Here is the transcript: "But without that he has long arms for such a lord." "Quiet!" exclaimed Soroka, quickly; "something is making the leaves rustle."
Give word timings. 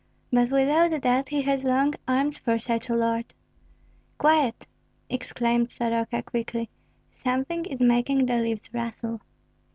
"But 0.33 0.49
without 0.49 0.99
that 1.03 1.29
he 1.29 1.43
has 1.43 1.63
long 1.63 1.93
arms 2.07 2.35
for 2.39 2.57
such 2.57 2.89
a 2.89 2.95
lord." 2.95 3.35
"Quiet!" 4.17 4.65
exclaimed 5.11 5.69
Soroka, 5.69 6.23
quickly; 6.23 6.69
"something 7.13 7.65
is 7.65 7.83
making 7.83 8.25
the 8.25 8.37
leaves 8.37 8.67
rustle." 8.73 9.21